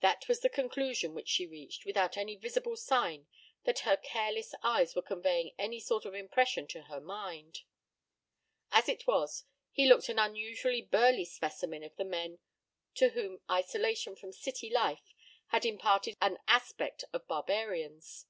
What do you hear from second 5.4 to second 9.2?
any sort of impression to her mind. As it